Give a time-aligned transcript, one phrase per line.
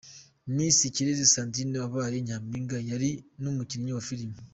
[0.55, 3.09] Miss Ikirezi Sandrine wabaye nyampinga yari
[3.41, 4.37] n’ umukinnyi wa filime.